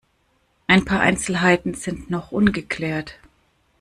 [0.65, 3.19] Ein paar Einzelheiten sind noch ungeklärt.